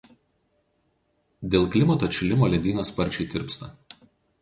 [1.55, 3.75] Dėl klimato atšilimo ledynas sparčiai tirpsta.